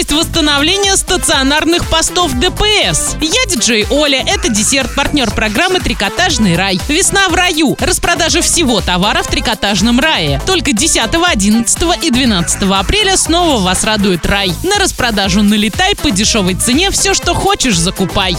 [0.00, 3.16] Стоимость восстановления стационарных постов ДПС.
[3.20, 4.24] Я диджей Оля.
[4.26, 6.80] Это десерт, партнер программы «Трикотажный рай».
[6.88, 7.76] Весна в раю.
[7.78, 10.40] Распродажа всего товара в «Трикотажном рае».
[10.46, 14.54] Только 10, 11 и 12 апреля снова вас радует рай.
[14.62, 16.90] На распродажу налетай по дешевой цене.
[16.90, 18.32] Все, что хочешь, закупай.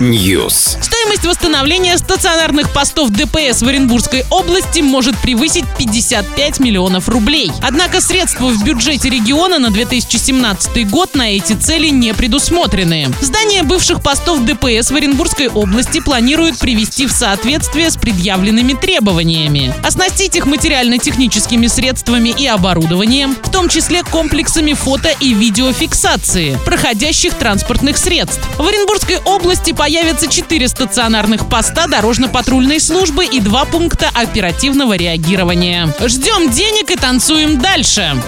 [0.00, 0.82] News.
[0.82, 7.52] Стоимость восстановления стационарных постов ДПС в Оренбургской области может превысить 55 миллионов рублей.
[7.62, 13.08] Однако средства в бюджете региона на 2017 год на эти цели не предусмотрены.
[13.20, 19.72] Здание бывших постов ДПС в Оренбургской области планируют привести в соответствие с предъявленными требованиями.
[19.84, 27.98] Оснастить их материально-техническими средствами и оборудованием, в том числе комплексами фото и видеофиксации проходящих транспортных
[27.98, 28.40] средств.
[28.58, 35.94] В Оренбургской области появятся 4 стационарных поста дорожно-патрульной службы и два пункта оперативного реагирования.
[36.04, 38.20] Ждем денег и танцуем дальше.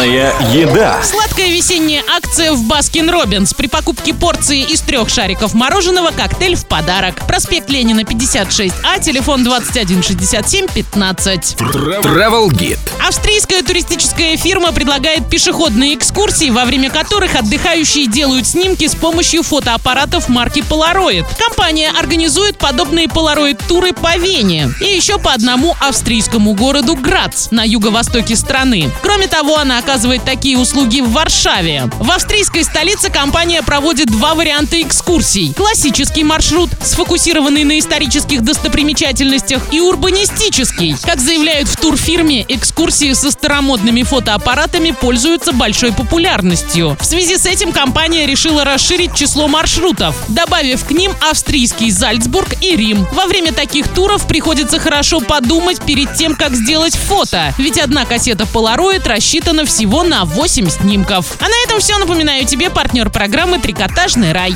[0.00, 1.02] Модная еда.
[1.02, 3.52] Сладкая весенняя акция в Baskin Robbins.
[3.52, 7.26] При покупке порции из трех шариков мороженого коктейль в подарок.
[7.26, 11.56] Проспект Ленина, 56А, телефон 2167 15.
[11.58, 12.78] Travel Guide.
[13.06, 20.30] Австрийская туристическая фирма предлагает пешеходные экскурсии, во время которых отдыхающие делают снимки с помощью фотоаппаратов
[20.30, 21.26] марки Polaroid.
[21.38, 28.34] Компания организует подобные Polaroid-туры по Вене и еще по одному австрийскому городу Грац на юго-востоке
[28.34, 28.90] страны.
[29.02, 31.90] Кроме того, она оказывает такие услуги в Варшаве.
[31.98, 35.52] В австрийской столице компания проводит два варианта экскурсий.
[35.52, 40.94] Классический маршрут, сфокусированный на исторических достопримечательностях, и урбанистический.
[41.02, 46.96] Как заявляют в турфирме, экскурсии со старомодными фотоаппаратами пользуются большой популярностью.
[47.00, 52.76] В связи с этим компания решила расширить число маршрутов, добавив к ним австрийский Зальцбург и
[52.76, 53.08] Рим.
[53.12, 58.44] Во время таких туров приходится хорошо подумать перед тем, как сделать фото, ведь одна кассета
[58.44, 61.36] Polaroid рассчитана всего на 8 снимков.
[61.40, 61.96] А на этом все.
[61.96, 64.48] Напоминаю тебе партнер программы «Трикотажный рай».